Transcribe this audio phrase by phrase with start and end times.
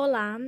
[0.00, 0.38] Olá,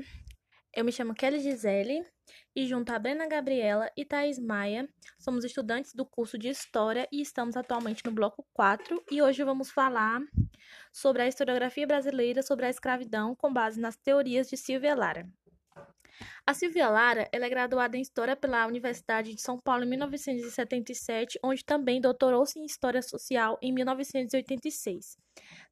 [0.73, 2.07] eu me chamo Kelly Gisele
[2.55, 4.89] e junto a Brena Gabriela e Thaís Maia,
[5.19, 9.69] somos estudantes do curso de História e estamos atualmente no bloco 4 e hoje vamos
[9.69, 10.21] falar
[10.93, 15.29] sobre a historiografia brasileira sobre a escravidão com base nas teorias de Silvia Lara.
[16.47, 21.41] A Silvia Lara ela é graduada em História pela Universidade de São Paulo em 1977,
[21.43, 25.19] onde também doutorou-se em História Social em 1986.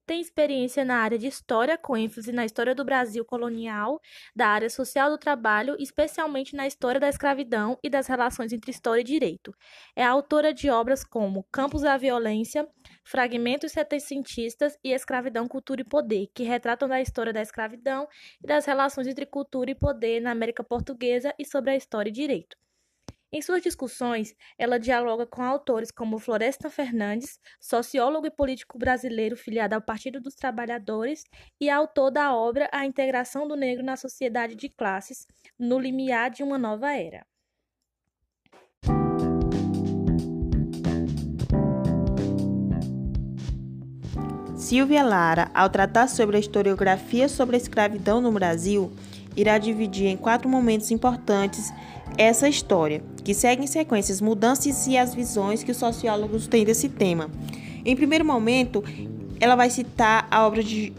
[0.08, 4.00] Tem experiência na área de História, com ênfase na história do Brasil colonial,
[4.34, 9.02] da área social do trabalho, especialmente na história da escravidão e das relações entre história
[9.02, 9.54] e direito.
[9.94, 12.66] É autora de obras como Campos da Violência,
[13.04, 18.08] Fragmentos Setecentistas e Escravidão, Cultura e Poder, que retratam da história da escravidão
[18.42, 22.12] e das relações entre cultura e poder na América Portuguesa e sobre a história e
[22.12, 22.56] direito.
[23.30, 29.74] Em suas discussões, ela dialoga com autores como Floresta Fernandes, sociólogo e político brasileiro filiado
[29.74, 31.24] ao Partido dos Trabalhadores
[31.60, 35.26] e autor da obra A Integração do Negro na Sociedade de Classes,
[35.58, 37.26] no limiar de uma nova era.
[44.56, 48.90] Silvia Lara, ao tratar sobre a historiografia sobre a escravidão no Brasil,
[49.38, 51.72] irá dividir em quatro momentos importantes
[52.16, 56.64] essa história, que segue em sequência as mudanças e as visões que os sociólogos têm
[56.64, 57.30] desse tema.
[57.84, 58.82] Em primeiro momento,
[59.38, 60.92] ela vai citar a obra de,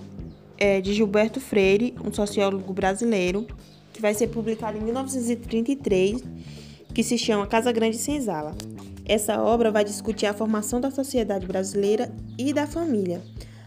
[0.57, 3.45] é, de Gilberto Freire, um sociólogo brasileiro,
[3.91, 6.23] que vai ser publicada em 1933,
[6.93, 8.55] que se chama Casa Grande Senzala.
[9.03, 13.21] Essa obra vai discutir a formação da sociedade brasileira e da família,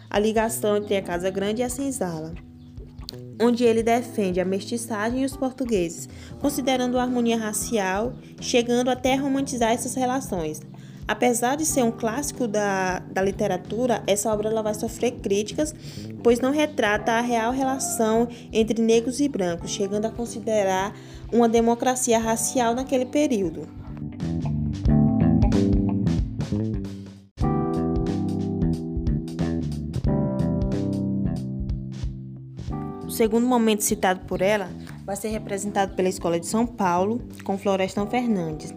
[0.09, 2.33] a ligação entre a Casa Grande e a Senzala
[3.41, 6.09] onde ele defende a mestiçagem e os portugueses,
[6.41, 10.61] considerando a harmonia racial, chegando até a romantizar essas relações.
[11.07, 15.75] Apesar de ser um clássico da, da literatura, essa obra ela vai sofrer críticas,
[16.23, 20.95] pois não retrata a real relação entre negros e brancos, chegando a considerar
[21.33, 23.82] uma democracia racial naquele período.
[33.23, 34.69] Segundo momento citado por ela
[35.05, 38.75] vai ser representado pela Escola de São Paulo, com Florestan Fernandes,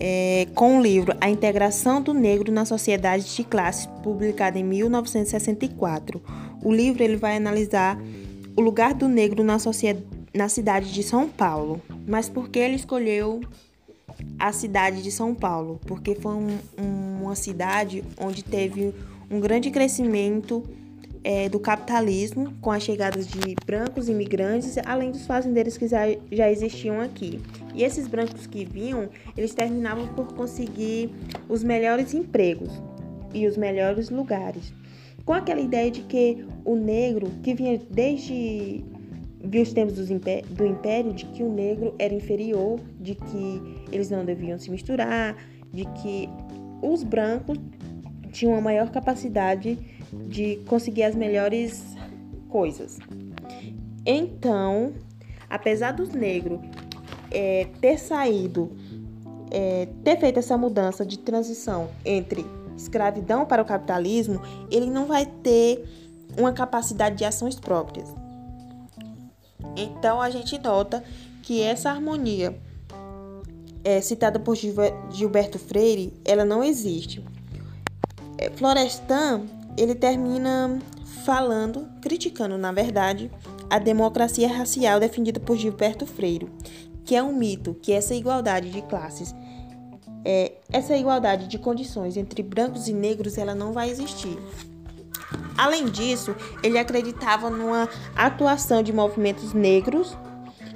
[0.00, 6.20] é, com o livro A Integração do Negro na Sociedade de Classes, publicado em 1964.
[6.60, 7.96] O livro ele vai analisar
[8.56, 9.58] o lugar do negro na,
[10.34, 11.80] na cidade de São Paulo.
[12.04, 13.42] Mas por que ele escolheu
[14.40, 15.78] a cidade de São Paulo?
[15.86, 16.58] Porque foi um,
[17.22, 18.92] uma cidade onde teve
[19.30, 20.64] um grande crescimento
[21.24, 26.00] é, do capitalismo, com a chegada de brancos imigrantes, além dos fazendeiros que já,
[26.30, 27.40] já existiam aqui.
[27.74, 31.10] E esses brancos que vinham, eles terminavam por conseguir
[31.48, 32.70] os melhores empregos
[33.32, 34.74] e os melhores lugares.
[35.24, 38.84] Com aquela ideia de que o negro, que vinha desde
[39.44, 44.58] os tempos do império, de que o negro era inferior, de que eles não deviam
[44.58, 45.36] se misturar,
[45.72, 46.28] de que
[46.82, 47.58] os brancos
[48.32, 49.78] tinham uma maior capacidade
[50.12, 51.96] de conseguir as melhores
[52.48, 52.98] coisas.
[54.04, 54.92] Então,
[55.48, 56.60] apesar dos negros
[57.30, 58.72] é, ter saído,
[59.50, 62.44] é, ter feito essa mudança de transição entre
[62.76, 64.40] escravidão para o capitalismo,
[64.70, 65.84] ele não vai ter
[66.36, 68.08] uma capacidade de ações próprias.
[69.76, 71.02] Então a gente nota
[71.42, 72.58] que essa harmonia
[73.84, 77.24] é, citada por Gilberto Freire, ela não existe.
[78.38, 79.42] É, Florestan
[79.76, 80.78] ele termina
[81.24, 83.30] falando, criticando, na verdade,
[83.70, 86.48] a democracia racial defendida por Gilberto Freire,
[87.04, 89.34] que é um mito, que essa igualdade de classes,
[90.24, 94.38] é, essa igualdade de condições entre brancos e negros, ela não vai existir.
[95.56, 100.16] Além disso, ele acreditava numa atuação de movimentos negros,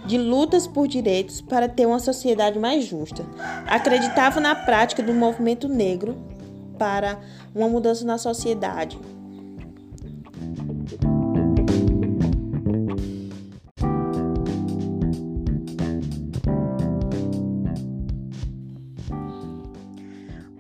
[0.05, 3.25] de lutas por direitos para ter uma sociedade mais justa.
[3.67, 6.17] Acreditava na prática do movimento negro
[6.77, 7.19] para
[7.55, 8.99] uma mudança na sociedade.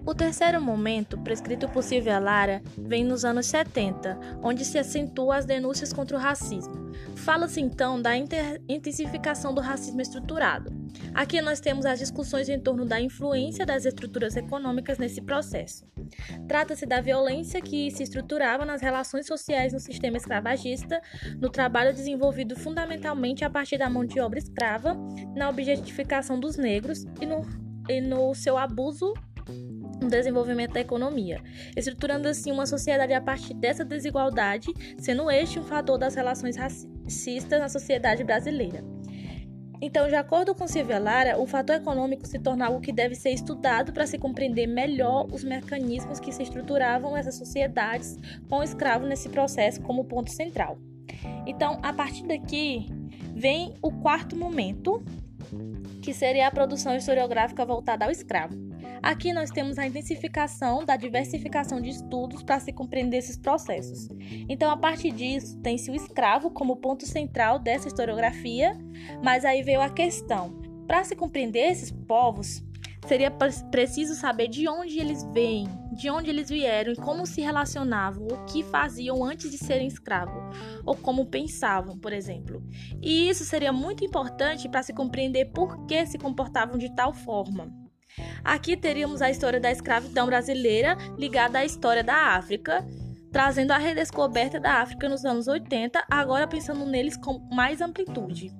[0.04, 5.44] O terceiro momento, prescrito por Silvia Lara, vem nos anos 70, onde se acentua as
[5.44, 6.92] denúncias contra o racismo.
[7.16, 10.72] Fala-se então da intensificação do racismo estruturado.
[11.14, 15.86] Aqui nós temos as discussões em torno da influência das estruturas econômicas nesse processo.
[16.46, 21.00] Trata-se da violência que se estruturava nas relações sociais no sistema escravagista,
[21.40, 24.96] no trabalho desenvolvido fundamentalmente a partir da mão de obra escrava,
[25.34, 27.42] na objetificação dos negros e no,
[27.88, 29.14] e no seu abuso
[30.00, 31.42] no desenvolvimento da economia,
[31.76, 37.60] estruturando assim uma sociedade a partir dessa desigualdade, sendo este um fator das relações racistas
[37.60, 38.84] na sociedade brasileira.
[39.80, 43.30] Então, de acordo com Silvia Lara, o fator econômico se torna algo que deve ser
[43.30, 48.16] estudado para se compreender melhor os mecanismos que se estruturavam essas sociedades
[48.48, 50.78] com o escravo nesse processo como ponto central.
[51.46, 52.86] Então, a partir daqui
[53.34, 55.04] vem o quarto momento,
[56.02, 58.65] que seria a produção historiográfica voltada ao escravo.
[59.02, 64.08] Aqui nós temos a intensificação da diversificação de estudos para se compreender esses processos.
[64.48, 68.76] Então, a partir disso, tem-se o escravo como ponto central dessa historiografia,
[69.22, 72.62] mas aí veio a questão: para se compreender esses povos,
[73.06, 78.26] seria preciso saber de onde eles vêm, de onde eles vieram e como se relacionavam,
[78.26, 82.62] o que faziam antes de serem escravos, ou como pensavam, por exemplo.
[83.00, 87.85] E isso seria muito importante para se compreender por que se comportavam de tal forma.
[88.44, 92.86] Aqui teríamos a história da escravidão brasileira ligada à história da África,
[93.32, 98.52] trazendo a redescoberta da África nos anos 80, agora pensando neles com mais amplitude.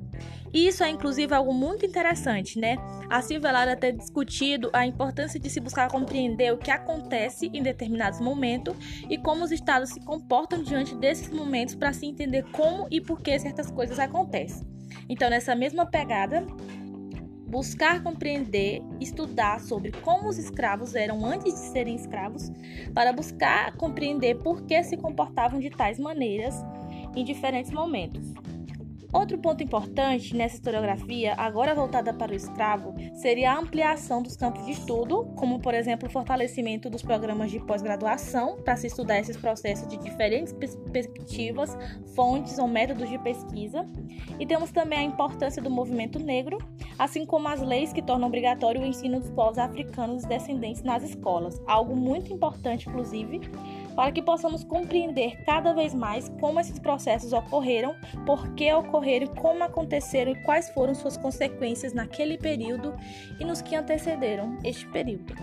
[0.52, 2.76] Isso é inclusive algo muito interessante, né?
[3.10, 7.62] A Silvia Lara ter discutido a importância de se buscar compreender o que acontece em
[7.62, 8.74] determinados momentos
[9.08, 13.20] e como os estados se comportam diante desses momentos para se entender como e por
[13.20, 14.66] que certas coisas acontecem.
[15.08, 16.46] Então, nessa mesma pegada,
[17.46, 22.50] buscar compreender, estudar sobre como os escravos eram antes de serem escravos,
[22.92, 26.54] para buscar compreender por que se comportavam de tais maneiras
[27.14, 28.34] em diferentes momentos.
[29.16, 34.66] Outro ponto importante nessa historiografia, agora voltada para o escravo, seria a ampliação dos campos
[34.66, 39.38] de estudo, como por exemplo o fortalecimento dos programas de pós-graduação para se estudar esses
[39.38, 41.74] processos de diferentes perspectivas,
[42.14, 43.86] fontes ou métodos de pesquisa.
[44.38, 46.58] E temos também a importância do movimento negro,
[46.98, 51.58] assim como as leis que tornam obrigatório o ensino dos povos africanos descendentes nas escolas,
[51.66, 53.40] algo muito importante, inclusive,
[53.96, 57.96] para que possamos compreender cada vez mais como esses processos ocorreram,
[58.26, 62.94] por que ocorreram, como aconteceram e quais foram suas consequências naquele período
[63.40, 65.34] e nos que antecederam este período.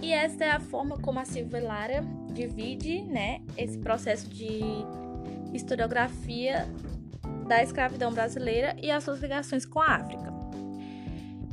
[0.00, 4.60] E esta é a forma como a Silvia Lara divide né, esse processo de
[5.54, 6.66] historiografia
[7.46, 10.34] da escravidão brasileira e as suas ligações com a África.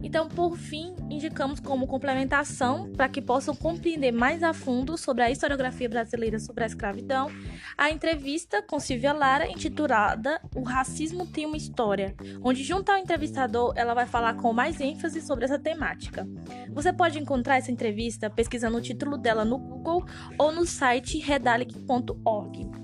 [0.04, 5.30] Então, por fim, indicamos como complementação para que possam compreender mais a fundo sobre a
[5.30, 7.30] historiografia brasileira sobre a escravidão,
[7.78, 13.74] a entrevista com Silvia Lara intitulada O Racismo tem uma História, onde junto ao entrevistador
[13.76, 16.28] ela vai falar com mais ênfase sobre essa temática.
[16.72, 20.04] Você pode encontrar essa entrevista pesquisando o título dela no Google
[20.40, 22.81] ou no site redalic.org.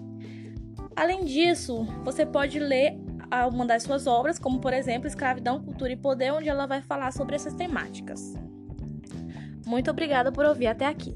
[0.97, 2.97] Além disso, você pode ler
[3.53, 7.13] uma das suas obras, como por exemplo Escravidão, Cultura e Poder, onde ela vai falar
[7.13, 8.33] sobre essas temáticas.
[9.63, 11.15] Muito obrigada por ouvir até aqui.